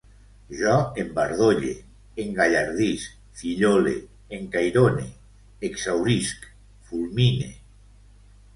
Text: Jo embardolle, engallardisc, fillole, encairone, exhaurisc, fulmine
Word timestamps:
Jo 0.59 0.77
embardolle, 1.01 1.73
engallardisc, 2.23 3.13
fillole, 3.41 3.93
encairone, 4.39 5.07
exhaurisc, 5.71 6.51
fulmine 6.89 7.55